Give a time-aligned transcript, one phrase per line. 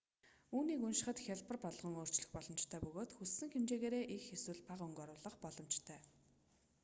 [0.55, 5.99] үүнийг уншихад хялбар болгон өөрчлөх боломжтой бөгөөд хүссэн хэмжээгээрээ их эсвэл багахан өнгө оруулах боломжтой